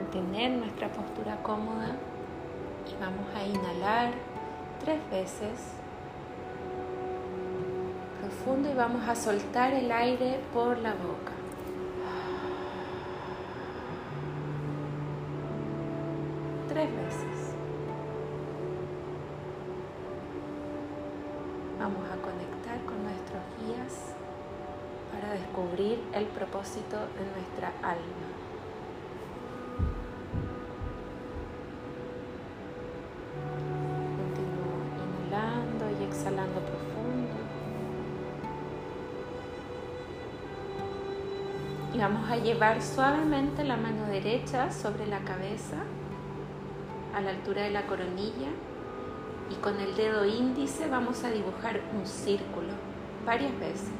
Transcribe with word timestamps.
mantener 0.00 0.52
nuestra 0.52 0.88
postura 0.88 1.36
cómoda 1.42 1.96
y 2.88 3.00
vamos 3.00 3.26
a 3.34 3.44
inhalar 3.44 4.12
tres 4.82 4.98
veces 5.10 5.60
profundo 8.20 8.70
y 8.70 8.74
vamos 8.74 9.06
a 9.06 9.14
soltar 9.14 9.74
el 9.74 9.92
aire 9.92 10.40
por 10.54 10.78
la 10.78 10.92
boca. 10.92 11.32
Tres 16.68 16.88
veces. 16.90 17.54
Vamos 21.78 22.04
a 22.08 22.16
conectar 22.22 22.78
con 22.86 23.02
nuestros 23.02 23.42
guías 23.58 24.14
para 25.12 25.32
descubrir 25.34 26.02
el 26.14 26.26
propósito 26.26 26.96
de 26.96 27.24
nuestra 27.34 27.72
alma. 27.82 28.49
Vamos 42.00 42.30
a 42.30 42.36
llevar 42.36 42.82
suavemente 42.82 43.62
la 43.62 43.76
mano 43.76 44.06
derecha 44.06 44.72
sobre 44.72 45.06
la 45.06 45.20
cabeza 45.20 45.76
a 47.14 47.20
la 47.20 47.30
altura 47.30 47.62
de 47.62 47.70
la 47.70 47.86
coronilla 47.86 48.48
y 49.50 49.54
con 49.56 49.78
el 49.78 49.94
dedo 49.94 50.24
índice 50.24 50.88
vamos 50.88 51.22
a 51.24 51.30
dibujar 51.30 51.80
un 51.94 52.06
círculo 52.06 52.72
varias 53.26 53.52
veces. 53.60 53.90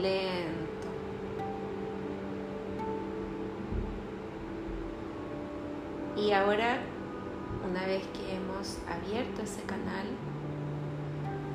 Lento. 0.00 0.88
Y 6.16 6.30
ahora, 6.32 6.78
una 7.68 7.86
vez 7.86 8.06
que 8.08 8.36
hemos 8.36 8.78
abierto 8.88 9.42
ese 9.42 9.62
canal, 9.62 10.06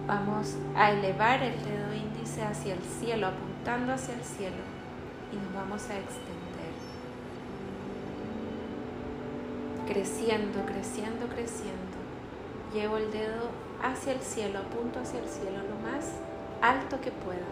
vamos 0.09 0.57
a 0.75 0.91
elevar 0.91 1.43
el 1.43 1.53
dedo 1.63 1.93
índice 1.93 2.41
hacia 2.41 2.73
el 2.73 2.81
cielo, 2.81 3.27
hacia 3.93 4.15
el 4.15 4.23
cielo 4.23 4.63
y 5.31 5.35
nos 5.35 5.53
vamos 5.53 5.87
a 5.91 5.99
extender. 5.99 6.73
Creciendo, 9.87 10.65
creciendo, 10.65 11.27
creciendo. 11.27 11.99
Llevo 12.73 12.97
el 12.97 13.11
dedo 13.11 13.51
hacia 13.83 14.13
el 14.13 14.21
cielo, 14.21 14.57
apunto 14.57 14.99
hacia 14.99 15.19
el 15.19 15.29
cielo 15.29 15.57
lo 15.57 15.87
más 15.87 16.13
alto 16.63 16.99
que 16.99 17.11
pueda. 17.11 17.45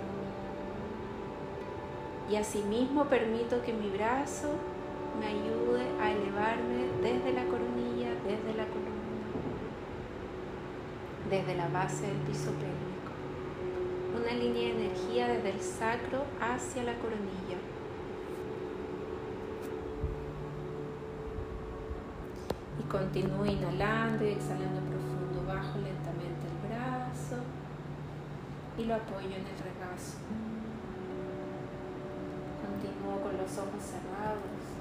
Y 2.32 2.36
asimismo 2.38 3.06
permito 3.06 3.62
que 3.62 3.74
mi 3.74 3.90
brazo 3.90 4.50
me 5.20 5.28
ayude 5.28 5.86
a 6.02 6.12
elevarme 6.12 6.88
desde 7.04 7.34
la 7.34 7.46
coronilla, 7.46 8.10
desde 8.26 8.58
la 8.58 8.66
columna, 8.66 8.87
desde 11.30 11.56
la 11.56 11.68
base 11.68 12.08
del 12.08 12.18
piso 12.18 12.52
pélvico 12.52 12.98
una 14.18 14.34
línea 14.34 14.74
de 14.74 14.86
energía 14.86 15.28
desde 15.28 15.52
el 15.52 15.62
sacro 15.62 16.24
hacia 16.42 16.84
la 16.84 16.98
coronilla. 16.98 17.58
Y 22.80 22.84
continúo 22.90 23.46
inhalando 23.46 24.26
y 24.26 24.30
exhalando 24.30 24.82
profundo. 24.82 25.46
Bajo 25.48 25.78
lentamente 25.80 26.44
el 26.48 26.68
brazo 26.68 27.38
y 28.78 28.86
lo 28.86 28.96
apoyo 28.96 29.28
en 29.28 29.46
el 29.48 29.58
regazo. 29.64 30.18
Continúo 32.66 33.22
con 33.22 33.38
los 33.38 33.52
ojos 33.58 33.82
cerrados. 33.82 34.77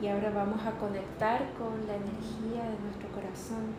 Y 0.00 0.06
ahora 0.06 0.30
vamos 0.30 0.60
a 0.64 0.70
conectar 0.78 1.40
con 1.58 1.86
la 1.88 1.96
energía 1.96 2.62
de 2.70 2.78
nuestro 2.84 3.08
corazón. 3.10 3.74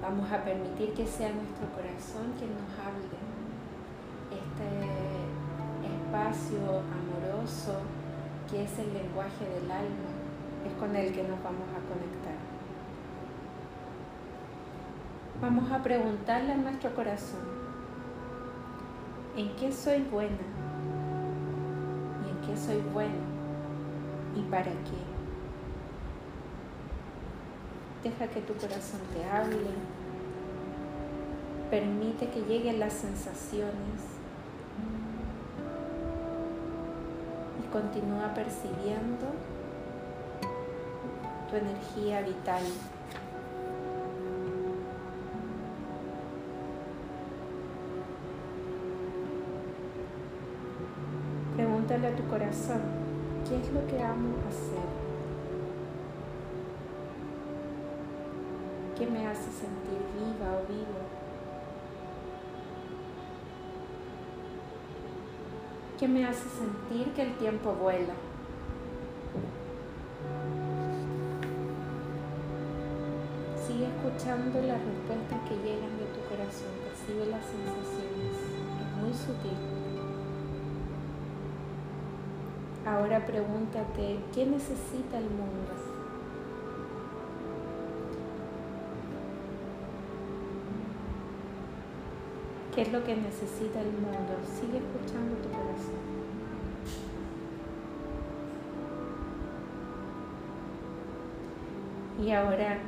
Vamos 0.00 0.32
a 0.32 0.42
permitir 0.42 0.94
que 0.94 1.06
sea 1.06 1.30
nuestro 1.30 1.68
corazón 1.76 2.32
quien 2.38 2.52
nos 2.54 2.72
hable. 2.80 3.18
Este 4.32 4.68
espacio 5.84 6.80
amoroso 6.88 7.82
que 8.50 8.64
es 8.64 8.78
el 8.78 8.94
lenguaje 8.94 9.44
del 9.44 9.70
alma 9.70 10.08
es 10.66 10.72
con 10.80 10.96
el 10.96 11.12
que 11.12 11.22
nos 11.24 11.42
vamos 11.42 11.68
a 11.68 11.84
conectar. 11.86 12.38
Vamos 15.42 15.70
a 15.70 15.82
preguntarle 15.82 16.52
a 16.52 16.56
nuestro 16.56 16.94
corazón, 16.94 17.46
¿en 19.36 19.54
qué 19.56 19.70
soy 19.70 20.02
buena? 20.02 20.48
¿Y 22.24 22.30
en 22.30 22.48
qué 22.48 22.56
soy 22.58 22.82
bueno? 22.92 23.37
¿Y 24.36 24.42
para 24.50 24.64
qué? 24.64 25.02
Deja 28.04 28.26
que 28.28 28.40
tu 28.42 28.54
corazón 28.54 29.00
te 29.12 29.24
hable, 29.24 29.70
Permite 31.70 32.30
que 32.30 32.40
lleguen 32.40 32.80
las 32.80 32.94
sensaciones 32.94 34.00
y 37.62 37.70
continúa 37.70 38.32
percibiendo 38.32 39.26
tu 41.50 41.56
energía 41.56 42.22
vital. 42.22 42.62
Pregúntale 51.54 52.06
a 52.06 52.16
tu 52.16 52.26
corazón, 52.28 52.80
¿qué 53.48 53.56
es 53.56 53.72
lo 53.72 53.86
que 53.86 54.02
amo 54.02 54.34
hacer? 54.46 54.88
¿Qué 58.98 59.06
me 59.06 59.26
hace 59.26 59.50
sentir 59.50 60.00
viva 60.14 60.52
o 60.52 60.66
vivo? 60.68 61.18
¿Qué 65.98 66.06
me 66.06 66.26
hace 66.26 66.48
sentir 66.50 67.12
que 67.14 67.22
el 67.22 67.34
tiempo 67.38 67.72
vuela. 67.72 68.14
Sigue 73.66 73.86
escuchando 73.86 74.60
las 74.60 74.80
respuestas 74.80 75.48
que 75.48 75.56
llegan 75.56 75.98
de 75.98 76.06
tu 76.14 76.20
corazón, 76.28 76.72
percibe 76.84 77.26
las 77.26 77.44
sensaciones, 77.44 78.36
es 78.80 79.02
muy 79.02 79.12
sutil. 79.12 79.87
Ahora 82.88 83.26
pregúntate, 83.26 84.18
¿qué 84.34 84.46
necesita 84.46 85.18
el 85.18 85.28
mundo? 85.28 85.72
¿Qué 92.74 92.82
es 92.82 92.90
lo 92.90 93.04
que 93.04 93.14
necesita 93.14 93.82
el 93.82 93.92
mundo? 93.92 94.38
Sigue 94.58 94.78
escuchando 94.78 95.36
tu 95.36 95.50
corazón. 95.50 96.00
Y 102.24 102.30
ahora 102.30 102.78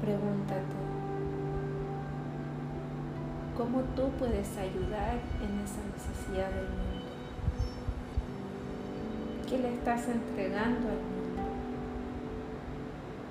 pregúntate, 0.00 0.76
¿cómo 3.56 3.82
tú 3.94 4.10
puedes 4.18 4.56
ayudar 4.58 5.14
en 5.40 5.60
esa 5.60 5.80
necesidad 5.94 6.50
del 6.50 6.68
mundo? 6.70 6.97
¿Qué 9.48 9.56
le 9.56 9.72
estás 9.72 10.06
entregando 10.06 10.90
al 10.90 11.00
mundo 11.08 11.40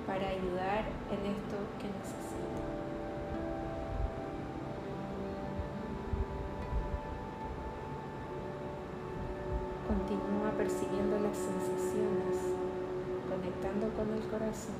para 0.04 0.26
ayudar 0.26 0.82
en 1.14 1.30
esto 1.30 1.56
que 1.78 1.86
necesita? 1.86 2.58
Continúa 9.86 10.50
percibiendo 10.58 11.20
las 11.20 11.36
sensaciones, 11.38 12.34
conectando 13.30 13.86
con 13.94 14.10
el 14.12 14.22
corazón. 14.26 14.74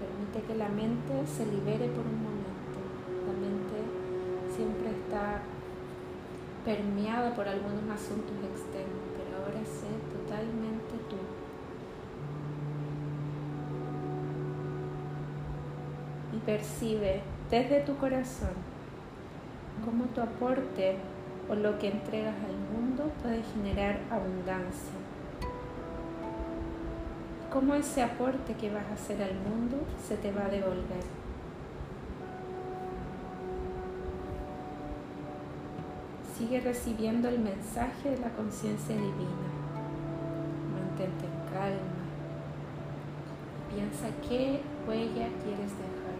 Permite 0.00 0.46
que 0.46 0.54
la 0.54 0.70
mente 0.70 1.26
se 1.26 1.44
libere 1.44 1.88
por 1.88 2.06
un 2.06 2.22
momento. 2.24 2.80
La 3.28 3.36
mente 3.36 3.84
siempre 4.56 4.92
está 4.92 5.42
permeada 6.64 7.34
por 7.34 7.46
algunos 7.46 7.82
asuntos 7.90 8.36
externos, 8.52 9.04
pero 9.16 9.44
ahora 9.44 9.64
sé 9.64 9.88
totalmente 10.12 10.94
tú. 11.08 11.16
Y 16.34 16.40
percibe 16.40 17.22
desde 17.50 17.80
tu 17.80 17.96
corazón 17.96 18.54
cómo 19.84 20.04
tu 20.06 20.20
aporte 20.20 20.96
o 21.48 21.54
lo 21.54 21.78
que 21.78 21.88
entregas 21.88 22.34
al 22.34 22.76
mundo 22.76 23.12
puede 23.22 23.42
generar 23.54 24.00
abundancia. 24.10 24.98
Cómo 27.52 27.74
ese 27.74 28.02
aporte 28.02 28.54
que 28.54 28.72
vas 28.72 28.84
a 28.86 28.94
hacer 28.94 29.22
al 29.22 29.34
mundo 29.34 29.76
se 30.08 30.16
te 30.16 30.32
va 30.32 30.46
a 30.46 30.48
devolver. 30.48 31.13
Sigue 36.44 36.60
recibiendo 36.60 37.28
el 37.28 37.38
mensaje 37.38 38.10
de 38.10 38.18
la 38.18 38.28
conciencia 38.30 38.94
divina. 38.94 39.48
Mantente 40.74 41.24
en 41.24 41.54
calma. 41.54 42.04
Piensa 43.72 44.08
qué 44.28 44.60
huella 44.86 45.28
quieres 45.42 45.72
dejar. 45.72 46.18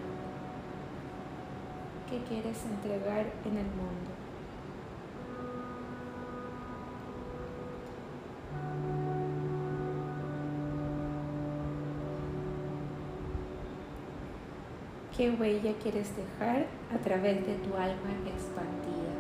¿Qué 2.09 2.23
quieres 2.26 2.65
entregar 2.65 3.26
en 3.44 3.59
el 3.59 3.67
mundo? 3.67 4.12
¿Qué 15.15 15.31
huella 15.31 15.75
quieres 15.82 16.11
dejar 16.17 16.67
a 16.94 16.99
través 17.05 17.47
de 17.47 17.55
tu 17.56 17.75
alma 17.75 18.11
expandida? 18.26 19.13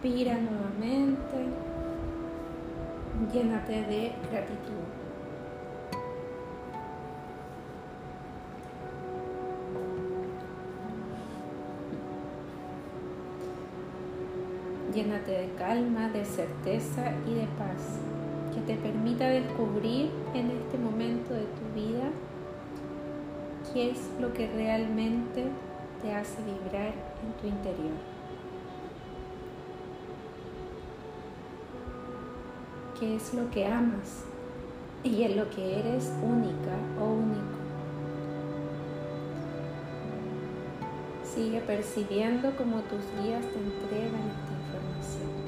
Respira 0.00 0.34
nuevamente, 0.34 1.36
llénate 3.32 3.72
de 3.72 4.12
gratitud. 4.30 4.84
Llénate 14.94 15.30
de 15.32 15.48
calma, 15.58 16.08
de 16.10 16.24
certeza 16.24 17.12
y 17.26 17.34
de 17.34 17.48
paz 17.58 17.98
que 18.54 18.60
te 18.72 18.80
permita 18.80 19.26
descubrir 19.26 20.10
en 20.32 20.52
este 20.52 20.78
momento 20.78 21.34
de 21.34 21.40
tu 21.40 21.74
vida 21.74 22.08
qué 23.72 23.90
es 23.90 23.98
lo 24.20 24.32
que 24.32 24.46
realmente 24.46 25.46
te 26.00 26.14
hace 26.14 26.40
vibrar 26.44 26.92
en 27.24 27.32
tu 27.40 27.48
interior. 27.48 28.17
¿Qué 32.98 33.14
es 33.14 33.32
lo 33.32 33.48
que 33.50 33.64
amas 33.64 34.24
y 35.04 35.22
en 35.22 35.36
lo 35.36 35.48
que 35.50 35.78
eres 35.78 36.10
única 36.20 36.74
o 37.00 37.04
único? 37.04 37.58
Sigue 41.22 41.60
percibiendo 41.60 42.56
como 42.56 42.80
tus 42.80 43.02
guías 43.22 43.44
te 43.44 43.58
entregan 43.58 44.28
esta 44.28 44.52
información. 44.52 45.38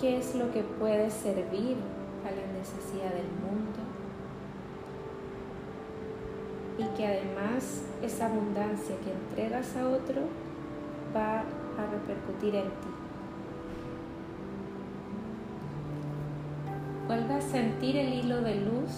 qué 0.00 0.18
es 0.18 0.34
lo 0.34 0.52
que 0.52 0.62
puede 0.62 1.10
servir 1.10 1.76
a 2.24 2.30
la 2.30 2.58
necesidad 2.58 3.14
del 3.14 3.30
mundo 3.40 3.65
y 6.78 6.84
que 6.96 7.06
además 7.06 7.82
esa 8.02 8.26
abundancia 8.26 8.96
que 9.04 9.12
entregas 9.12 9.76
a 9.76 9.88
otro 9.88 10.22
va 11.14 11.40
a 11.40 11.86
repercutir 11.90 12.54
en 12.54 12.64
ti. 12.64 12.88
Vuelve 17.06 17.34
a 17.34 17.40
sentir 17.40 17.96
el 17.96 18.12
hilo 18.12 18.40
de 18.40 18.56
luz 18.56 18.90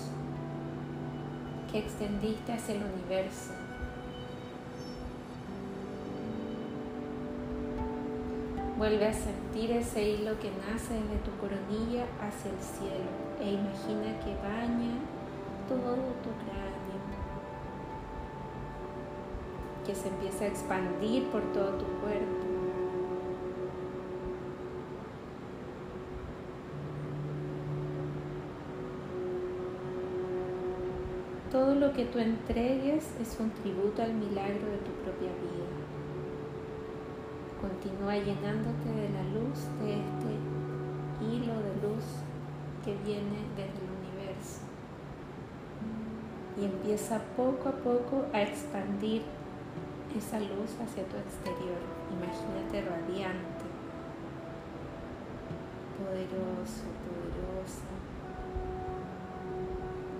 que 1.70 1.78
extendiste 1.78 2.52
hacia 2.52 2.76
el 2.76 2.82
universo 2.82 3.52
Vuelve 8.78 9.08
a 9.08 9.12
sentir 9.12 9.72
ese 9.72 10.08
hilo 10.08 10.38
que 10.38 10.52
nace 10.52 10.94
desde 10.94 11.18
tu 11.24 11.32
coronilla 11.40 12.06
hacia 12.22 12.52
el 12.52 12.60
cielo 12.62 13.10
e 13.40 13.54
imagina 13.54 14.20
que 14.20 14.36
baña 14.36 14.94
todo 15.68 15.96
tu 16.22 16.30
cráneo, 16.46 16.77
que 19.88 19.94
se 19.94 20.08
empieza 20.08 20.44
a 20.44 20.48
expandir 20.48 21.24
por 21.28 21.40
todo 21.54 21.70
tu 21.78 21.86
cuerpo. 22.02 22.44
Todo 31.50 31.74
lo 31.76 31.94
que 31.94 32.04
tú 32.04 32.18
entregues 32.18 33.08
es 33.18 33.40
un 33.40 33.50
tributo 33.62 34.02
al 34.02 34.12
milagro 34.12 34.66
de 34.66 34.76
tu 34.76 34.90
propia 35.02 35.28
vida. 35.28 35.70
Continúa 37.62 38.16
llenándote 38.16 38.90
de 38.90 39.08
la 39.08 39.22
luz 39.22 39.58
de 39.80 39.94
este 39.94 41.24
hilo 41.24 41.54
de 41.54 41.88
luz 41.88 42.04
que 42.84 42.94
viene 43.06 43.38
desde 43.56 43.72
el 43.72 43.90
universo. 44.04 44.60
Y 46.60 46.66
empieza 46.66 47.22
poco 47.38 47.70
a 47.70 47.72
poco 47.72 48.26
a 48.34 48.42
expandir 48.42 49.22
esa 50.16 50.40
luz 50.40 50.72
hacia 50.80 51.04
tu 51.04 51.16
exterior. 51.16 51.80
Imagínate 52.10 52.88
radiante, 52.88 53.66
poderoso, 55.98 56.88
poderosa. 57.04 57.90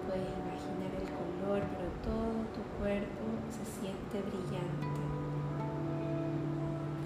Puedes 0.07 0.29
imaginar 0.29 0.93
el 1.01 1.09
color, 1.09 1.63
pero 1.73 1.89
todo 2.05 2.45
tu 2.53 2.63
cuerpo 2.79 3.25
se 3.51 3.65
siente 3.81 4.21
brillante. 4.21 5.03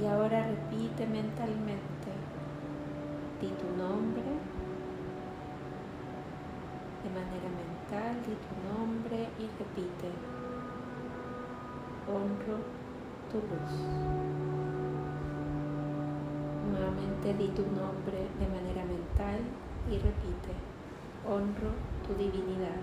Y 0.01 0.07
ahora 0.07 0.49
repite 0.49 1.07
mentalmente, 1.07 2.11
di 3.41 3.49
tu 3.49 3.69
nombre 3.77 4.23
de 7.03 7.11
manera 7.11 7.51
mental, 7.51 8.15
di 8.23 8.35
tu 8.35 8.55
nombre 8.71 9.29
y 9.39 9.47
repite, 9.59 10.11
honro 12.13 12.59
tu 13.31 13.39
luz. 13.49 13.73
Nuevamente 16.71 17.35
di 17.35 17.49
tu 17.57 17.63
nombre 17.63 18.29
de 18.39 18.47
manera 18.47 18.85
mental 18.85 19.41
y 19.89 19.97
repite, 19.97 20.53
honro 21.27 21.73
tu 22.07 22.15
divinidad. 22.15 22.81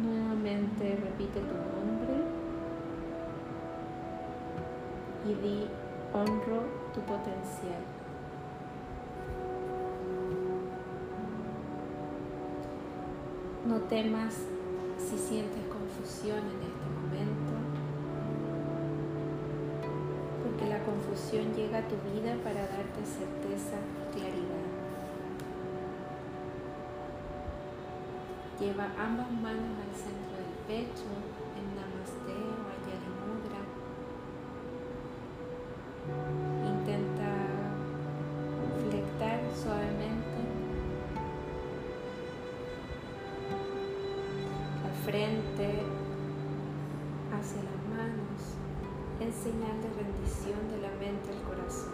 Nuevamente 0.00 0.96
repite 0.96 1.40
tu 1.40 1.56
nombre 1.74 2.14
y 5.24 5.34
di 5.34 5.68
honro 6.12 6.62
tu 6.94 7.00
potencial. 7.00 7.82
No 13.64 13.78
temas 13.82 14.34
si 15.02 15.18
sientes 15.18 15.62
confusión 15.66 16.38
en 16.38 16.62
este 16.62 16.86
momento, 16.94 17.52
porque 20.42 20.66
la 20.68 20.82
confusión 20.84 21.52
llega 21.54 21.78
a 21.78 21.88
tu 21.88 21.96
vida 22.12 22.36
para 22.44 22.60
darte 22.60 23.02
certeza 23.04 23.76
claridad. 24.14 24.66
Lleva 28.60 28.86
ambas 28.96 29.30
manos 29.32 29.74
al 29.82 29.92
centro 29.98 30.38
del 30.38 30.54
pecho 30.68 31.10
en 31.58 31.66
Namaste 31.74 32.71
frente 45.04 45.82
hacia 47.34 47.62
las 47.62 47.82
manos 47.90 48.54
en 49.20 49.32
señal 49.32 49.82
de 49.82 49.88
rendición 50.00 50.60
de 50.70 50.80
la 50.80 50.90
mente 50.90 51.30
al 51.30 51.42
corazón. 51.42 51.92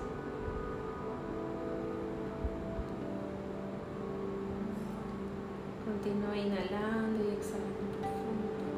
Continúa 5.86 6.36
inhalando 6.36 7.24
y 7.24 7.32
exhalando 7.32 7.84
profundo. 7.96 8.68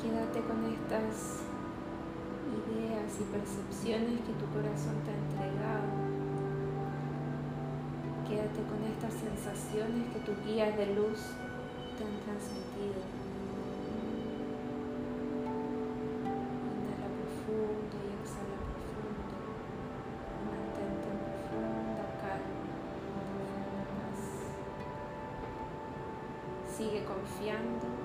Quédate 0.00 0.40
con 0.40 0.64
estas 0.72 1.42
ideas 2.48 3.12
y 3.20 3.24
percepciones 3.24 4.20
que 4.20 4.32
tu 4.32 4.46
corazón 4.54 4.94
te 5.04 5.10
ha 5.10 5.44
entregado 5.44 6.05
Quédate 8.28 8.60
con 8.66 8.82
estas 8.82 9.14
sensaciones 9.14 10.12
que 10.12 10.18
tus 10.18 10.36
guías 10.44 10.76
de 10.76 10.86
luz 10.96 11.20
te 11.96 12.02
han 12.02 12.18
transmitido. 12.26 13.00
Inhala 16.26 17.06
profundo 17.06 17.94
y 18.02 18.08
exhala 18.18 18.58
profundo. 18.66 19.34
Mantente 20.42 21.06
en 21.06 21.18
profunda 21.22 22.06
calma, 22.18 22.66
profunda 23.14 23.82
paz. 23.94 24.20
Sigue 26.76 27.00
confiando 27.04 27.95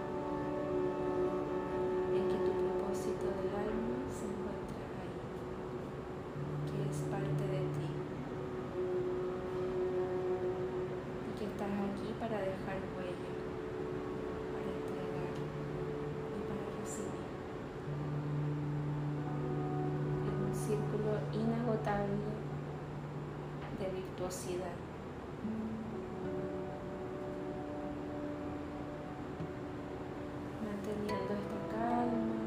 Manteniendo 30.64 31.34
esta 31.36 31.60
calma, 31.68 32.40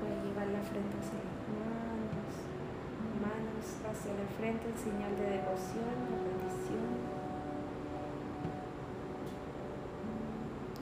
puedes 0.00 0.18
llevar 0.26 0.48
la 0.48 0.58
frente 0.66 0.98
hacia 0.98 1.22
las 1.22 1.46
manos, 1.54 2.34
manos 3.22 3.62
hacia 3.86 4.10
la 4.18 4.26
frente 4.38 4.66
en 4.66 4.76
señal 4.76 5.14
de 5.14 5.38
devoción 5.38 5.94
o 6.10 6.18
bendición. 6.18 6.98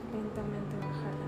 Lentamente 0.09 0.75
bajar 0.81 1.13
la 1.13 1.28